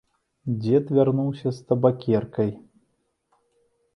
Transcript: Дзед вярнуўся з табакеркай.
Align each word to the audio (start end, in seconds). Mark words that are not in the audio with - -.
Дзед 0.61 0.85
вярнуўся 0.99 1.49
з 1.57 1.67
табакеркай. 1.67 2.49